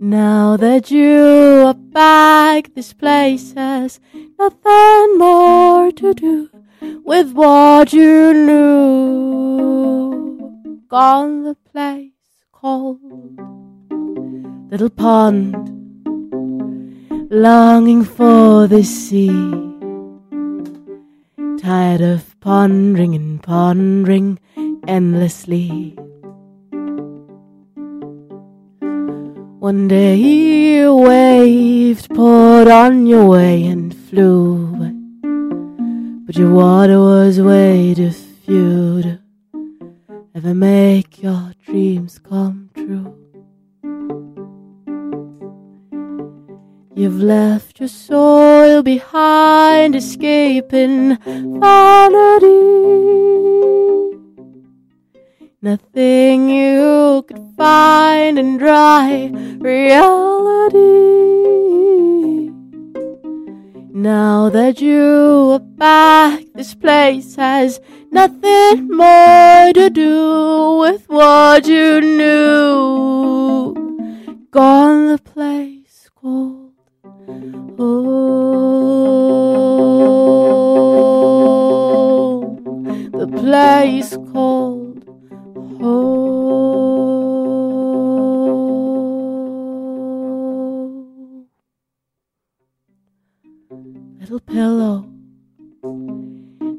[0.00, 4.00] Now that you are back, this place has
[4.38, 6.48] nothing more to do
[7.04, 9.28] with what you knew.
[10.88, 12.17] Gone the place
[12.60, 12.98] called
[14.68, 15.54] Little Pond,
[17.30, 19.28] longing for the sea.
[21.60, 24.40] Tired of pondering and pondering
[24.88, 25.94] endlessly.
[29.60, 37.40] One day you waved, poured on your way and flew, but, but your water was
[37.40, 39.18] way too few
[40.40, 43.14] to ever make your dreams come true.
[46.94, 52.58] You've left your soil behind, escaping vanity.
[55.60, 60.78] Nothing you could find in dry reality.
[64.00, 67.80] Now that you are back, this place has
[68.12, 73.74] nothing more to do with what you knew.
[74.52, 76.74] Gone the place called
[77.76, 77.98] home.
[83.10, 85.02] The place called
[85.80, 87.07] home.
[94.28, 95.08] Little pillow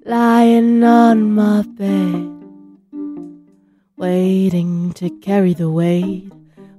[0.06, 2.30] lying on my bed,
[3.98, 6.32] waiting to carry the weight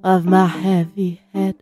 [0.05, 1.57] of my heavy head.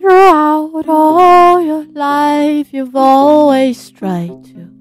[0.00, 4.72] Throughout all your life, you've always tried to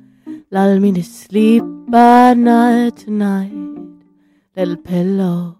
[0.49, 3.51] lull me to sleep, but not tonight.
[4.55, 5.59] Little pillow,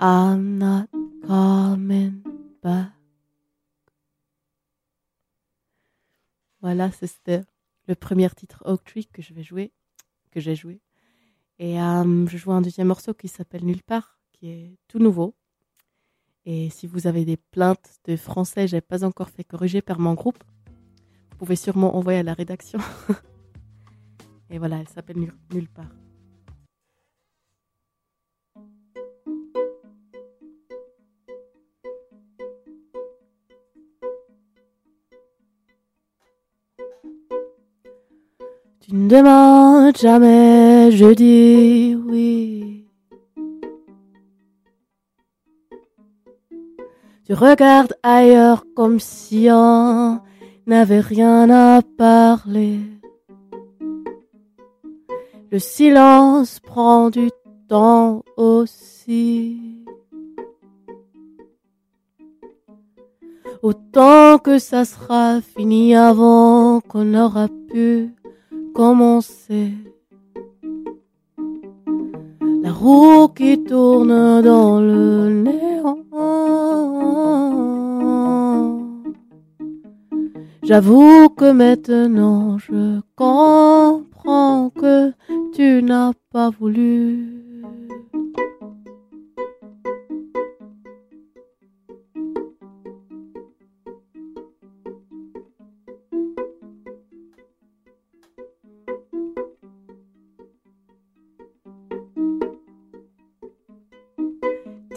[0.00, 0.88] I'm not
[1.26, 2.24] coming
[2.62, 2.97] back.
[6.60, 7.42] Voilà, c'était
[7.86, 9.72] le premier titre Oak Tree que je vais jouer,
[10.30, 10.80] que j'ai joué.
[11.58, 15.34] Et euh, je joue un deuxième morceau qui s'appelle Nulle part, qui est tout nouveau.
[16.44, 20.14] Et si vous avez des plaintes de français, j'ai pas encore fait corriger par mon
[20.14, 20.42] groupe.
[21.30, 22.78] Vous pouvez sûrement envoyer à la rédaction.
[24.50, 25.18] Et voilà, elle s'appelle
[25.52, 25.90] Nulle part.
[38.88, 42.86] Tu ne demandes jamais, je dis oui.
[47.26, 50.20] Tu regardes ailleurs comme si on
[50.66, 52.80] n'avait rien à parler.
[55.50, 57.28] Le silence prend du
[57.68, 59.84] temps aussi.
[63.60, 68.14] Autant que ça sera fini avant qu'on aura pu
[68.74, 69.72] commencer.
[72.62, 75.98] La roue qui tourne dans le néant.
[80.62, 85.12] J'avoue que maintenant je comprends que
[85.54, 87.37] tu n'as pas voulu.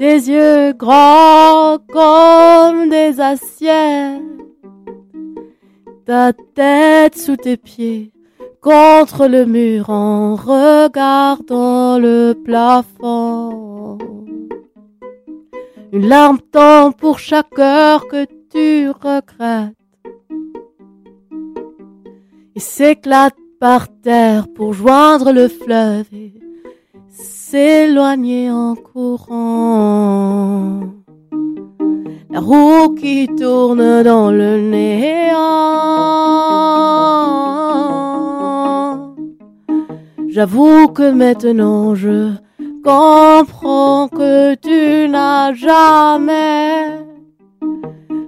[0.02, 4.24] Tes yeux grands comme des assiettes.
[6.08, 8.12] Ta tête sous tes pieds
[8.62, 14.00] contre le mur en regardant le plafond.
[15.92, 19.76] Une larme tombe pour chaque heure que tu regrettes
[22.56, 26.08] et s'éclate par terre pour joindre le fleuve
[27.12, 30.80] s'éloigner en courant.
[32.30, 35.42] La roue qui tourne dans le néant.
[40.30, 42.32] J'avoue que maintenant je
[42.84, 47.06] comprends que tu n'as jamais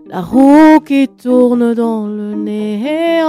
[0.06, 3.24] la roue qui tourne dans le néant.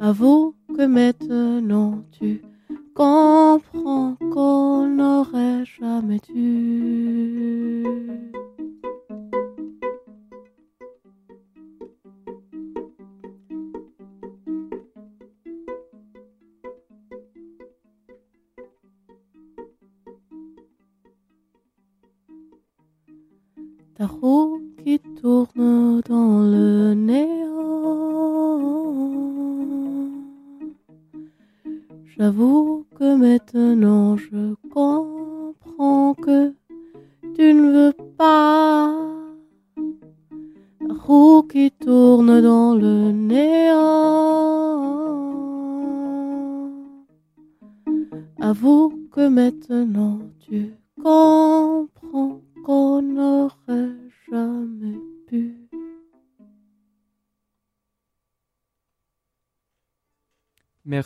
[0.00, 2.40] Avoue que maintenant tu
[2.94, 7.84] comprends qu'on n'aurait jamais dû.
[23.96, 25.37] Ta roue qui tourne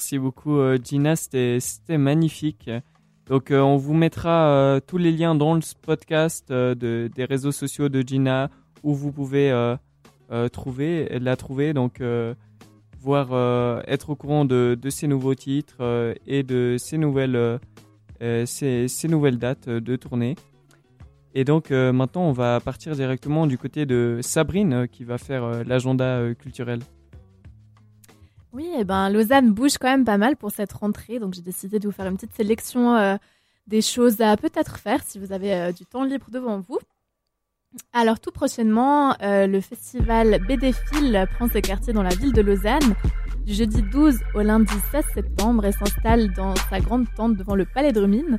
[0.03, 1.61] Merci beaucoup euh, Gina, c'était
[1.97, 2.69] magnifique.
[3.27, 7.53] Donc euh, on vous mettra euh, tous les liens dans le podcast de, des réseaux
[7.53, 8.51] sociaux de Gina
[8.83, 9.53] où vous pouvez
[10.51, 12.03] trouver la trouver donc
[12.99, 17.61] voir être au courant de, de ces nouveaux titres et de ces nouvelles
[18.45, 20.35] ces, nouvelles dates de tournée.
[21.33, 26.35] Et donc maintenant on va partir directement du côté de Sabrine qui va faire l'agenda
[26.35, 26.81] culturel.
[28.53, 31.79] Oui, eh ben, Lausanne bouge quand même pas mal pour cette rentrée, donc j'ai décidé
[31.79, 33.17] de vous faire une petite sélection euh,
[33.67, 36.79] des choses à peut-être faire si vous avez euh, du temps libre devant vous.
[37.95, 42.43] Alors tout prochainement, euh, le festival BD Phil prend ses quartiers dans la ville de
[42.43, 42.95] Lausanne
[43.47, 47.65] du jeudi 12 au lundi 16 septembre et s'installe dans sa grande tente devant le
[47.65, 48.39] Palais de Rumine.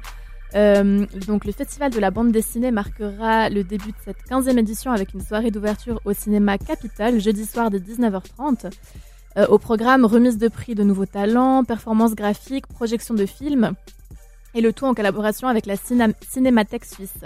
[0.55, 4.91] Euh, donc le festival de la bande dessinée marquera le début de cette 15e édition
[4.91, 8.71] avec une soirée d'ouverture au cinéma Capitole jeudi soir dès 19h30.
[9.37, 13.71] Euh, au programme, remise de prix de nouveaux talents, performances graphiques, projection de films,
[14.53, 17.23] et le tout en collaboration avec la Ciné- Cinémathèque suisse.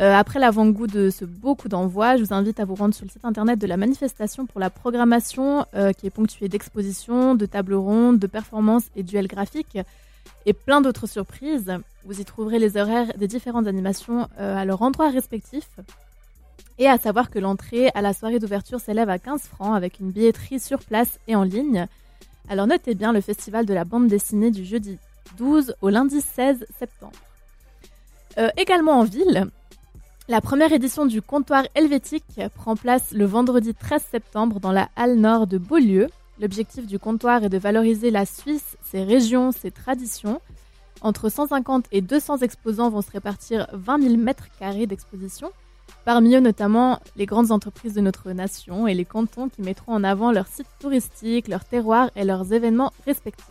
[0.00, 3.04] Euh, après l'avant-goût de ce beau coup d'envoi, je vous invite à vous rendre sur
[3.04, 7.44] le site internet de la manifestation pour la programmation euh, qui est ponctuée d'expositions, de
[7.44, 9.78] tables rondes, de performances et duels graphiques
[10.46, 11.72] et plein d'autres surprises.
[12.04, 15.68] Vous y trouverez les horaires des différentes animations à leur endroit respectif.
[16.78, 20.10] Et à savoir que l'entrée à la soirée d'ouverture s'élève à 15 francs avec une
[20.10, 21.86] billetterie sur place et en ligne.
[22.48, 24.98] Alors notez bien le festival de la bande dessinée du jeudi
[25.36, 27.18] 12 au lundi 16 septembre.
[28.38, 29.46] Euh, également en ville,
[30.28, 35.16] la première édition du comptoir helvétique prend place le vendredi 13 septembre dans la halle
[35.16, 36.08] nord de Beaulieu.
[36.40, 40.40] L'objectif du comptoir est de valoriser la Suisse, ses régions, ses traditions.
[41.02, 45.50] Entre 150 et 200 exposants vont se répartir 20 000 mètres carrés d'exposition.
[46.04, 50.02] Parmi eux notamment les grandes entreprises de notre nation et les cantons qui mettront en
[50.02, 53.46] avant leurs sites touristiques, leurs terroirs et leurs événements respectifs.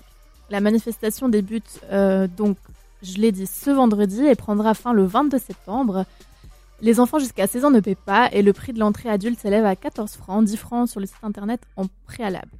[0.49, 2.57] La manifestation débute euh, donc,
[3.03, 6.05] je l'ai dit, ce vendredi et prendra fin le 22 septembre.
[6.81, 9.65] Les enfants jusqu'à 16 ans ne paient pas et le prix de l'entrée adulte s'élève
[9.65, 12.51] à 14 francs, 10 francs sur le site internet en préalable.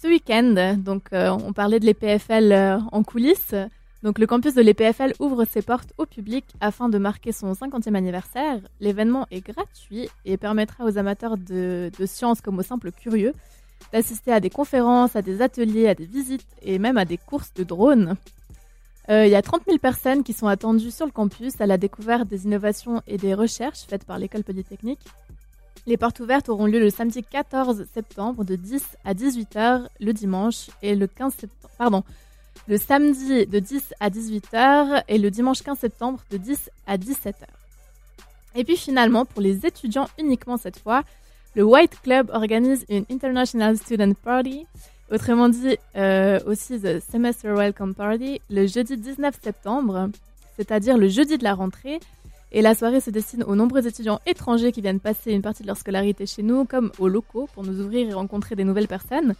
[0.00, 3.54] Ce week-end, donc euh, on parlait de l'EPFL euh, en coulisses.
[4.02, 7.94] Donc le campus de l'EPFL ouvre ses portes au public afin de marquer son 50e
[7.94, 8.60] anniversaire.
[8.80, 13.32] L'événement est gratuit et permettra aux amateurs de, sciences comme aux simples curieux
[13.92, 17.52] d'assister à des conférences, à des ateliers, à des visites et même à des courses
[17.54, 18.16] de drones.
[19.08, 21.78] Euh, Il y a 30 000 personnes qui sont attendues sur le campus à la
[21.78, 25.00] découverte des innovations et des recherches faites par l'école polytechnique.
[25.86, 30.70] Les portes ouvertes auront lieu le samedi 14 septembre de 10 à 18h le dimanche
[30.80, 32.04] et le 15 septembre, pardon,
[32.68, 37.34] le samedi de 10 à 18h et le dimanche 15 septembre de 10 à 17h.
[38.54, 41.02] Et puis finalement, pour les étudiants uniquement cette fois,
[41.54, 44.66] le White Club organise une International Student Party
[45.12, 50.08] Autrement dit, euh, aussi The Semester Welcome Party, le jeudi 19 septembre,
[50.56, 52.00] c'est-à-dire le jeudi de la rentrée.
[52.50, 55.66] Et la soirée se destine aux nombreux étudiants étrangers qui viennent passer une partie de
[55.66, 59.34] leur scolarité chez nous, comme aux locaux, pour nous ouvrir et rencontrer des nouvelles personnes.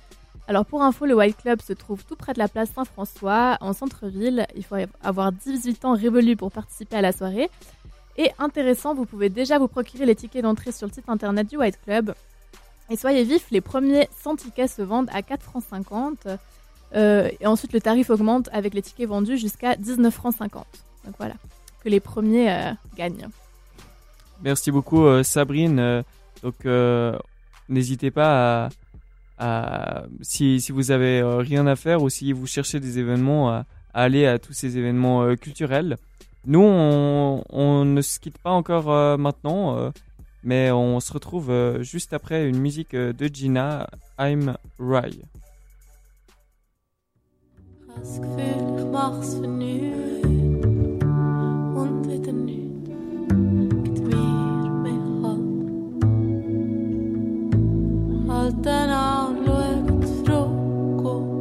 [0.52, 3.72] Alors pour info, le White Club se trouve tout près de la place Saint-François, en
[3.72, 4.46] centre-ville.
[4.54, 7.48] Il faut avoir 18 ans révolus pour participer à la soirée.
[8.18, 11.56] Et intéressant, vous pouvez déjà vous procurer les tickets d'entrée sur le site internet du
[11.56, 12.12] White Club.
[12.90, 16.28] Et soyez vifs, les premiers 100 tickets se vendent à 4 francs 50.
[16.96, 20.66] Euh, et ensuite, le tarif augmente avec les tickets vendus jusqu'à 19 francs 50.
[21.06, 21.36] Donc voilà,
[21.82, 23.28] que les premiers euh, gagnent.
[24.42, 26.04] Merci beaucoup euh, Sabrine.
[26.42, 26.66] Donc
[27.70, 28.68] n'hésitez pas à,
[30.20, 34.04] si, vous avez euh, rien à faire ou si vous cherchez des événements à, à
[34.04, 35.96] à tous ces événements euh, culturels.
[36.46, 39.92] Nous on, ne se quitte pas encore euh, maintenant,
[40.42, 41.52] mais on se retrouve
[41.82, 45.22] juste après une musique de Gina, I'm Rye.
[58.52, 61.32] utan avlukt, trukk og.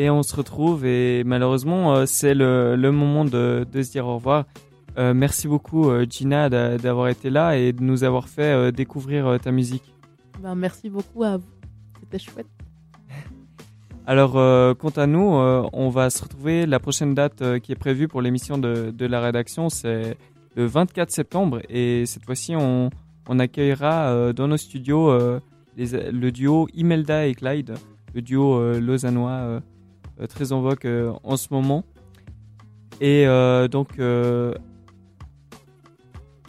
[0.00, 4.06] Et on se retrouve et malheureusement euh, c'est le, le moment de, de se dire
[4.06, 4.44] au revoir.
[4.98, 9.38] Euh, merci beaucoup euh, Gina d'a- d'avoir été là et de nous avoir fait découvrir
[9.42, 9.94] ta musique.
[10.42, 11.44] Ben, merci beaucoup à vous.
[12.00, 12.46] C'était chouette.
[14.06, 17.72] Alors euh, quant à nous, euh, on va se retrouver la prochaine date euh, qui
[17.72, 20.16] est prévue pour l'émission de, de la rédaction, c'est
[20.56, 22.88] le 24 septembre et cette fois-ci on,
[23.28, 25.12] on accueillera dans nos studios
[25.76, 27.74] les- le duo Imelda et Clyde,
[28.14, 29.60] le duo lausannois
[30.26, 31.84] très en vogue euh, en ce moment.
[33.00, 34.54] Et euh, donc, euh,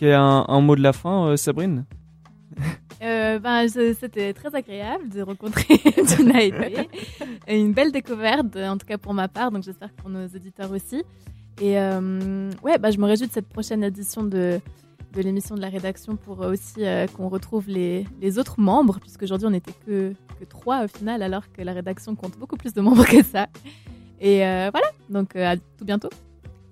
[0.01, 1.85] un, mot de la fin, euh, Sabrine?
[3.03, 5.73] Euh, ben, c'était très agréable de rencontrer.
[7.47, 10.71] Et Une belle découverte, en tout cas pour ma part, donc j'espère pour nos auditeurs
[10.71, 11.03] aussi.
[11.59, 14.59] Et euh, ouais, bah, je me réjouis de cette prochaine édition de,
[15.13, 19.47] de l'émission de la rédaction pour aussi euh, qu'on retrouve les, les autres membres, puisqu'aujourd'hui
[19.47, 22.81] on n'était que, que trois au final, alors que la rédaction compte beaucoup plus de
[22.81, 23.47] membres que ça.
[24.19, 26.09] Et euh, voilà, donc euh, à tout bientôt.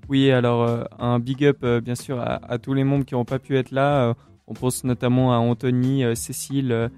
[0.08, 3.26] Oui, alors euh, un big up euh, bien sûr à, tous les membres qui n'ont
[3.26, 4.10] pas pu être là.
[4.10, 4.14] Euh,
[4.48, 6.90] on pense notamment à Anthony, euh, Cécile, euh,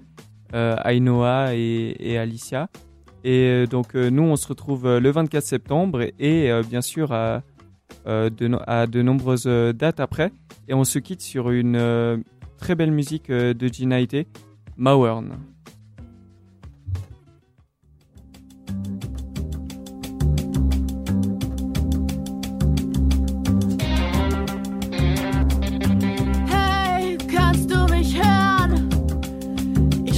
[0.54, 2.68] euh, Ainoa et, et Alicia.
[3.24, 6.80] Et euh, donc euh, nous, on se retrouve euh, le 24 septembre et, euh, bien
[6.80, 7.40] sûr à, euh,
[8.30, 10.32] de, no- à de nombreuses euh, dates après.
[10.68, 12.16] Et on se quitte sur une euh,
[12.58, 14.26] très belle musique euh, de Gina Ité.
[26.50, 27.16] Hey,
[30.04, 30.12] du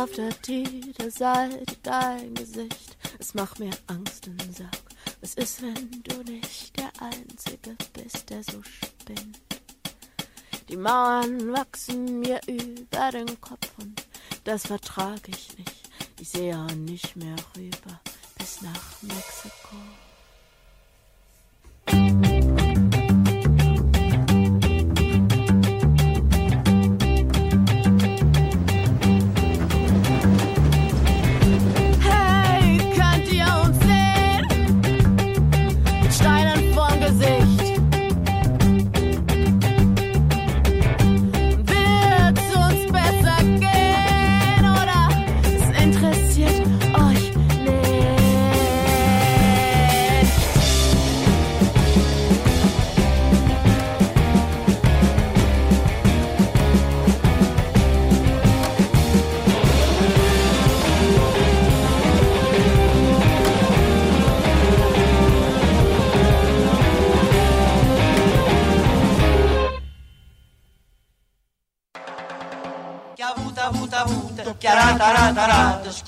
[0.00, 4.70] Auf der Titelseite dein Gesicht, es macht mir Angst und Sorg.
[5.20, 9.38] Was ist, wenn du nicht der Einzige bist, der so spinnt?
[10.70, 14.02] Die Mauern wachsen mir über den Kopf und
[14.44, 15.90] das vertrag ich nicht.
[16.18, 18.00] Ich sehe nicht mehr rüber
[18.38, 19.76] bis nach Mexiko.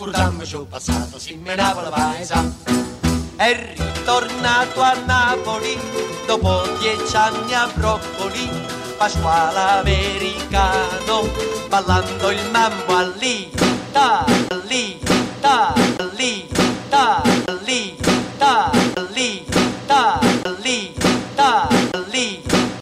[0.05, 2.43] Ricordammi ciò passato, si menava la paesa.
[3.37, 5.79] È ritornato a Napoli,
[6.27, 8.51] dopo dieci anni a Broccoli,
[8.97, 11.29] Pasquale americano,
[11.69, 15.82] ballando il mambo all'Ita, all'Ita.